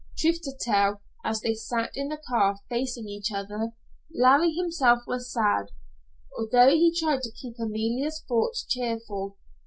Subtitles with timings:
[0.17, 3.73] Truth to tell, as they sat in the car, facing each other,
[4.11, 5.67] Larry himself was sad,
[6.35, 9.37] although he tried to keep Amalia's thoughts cheerful.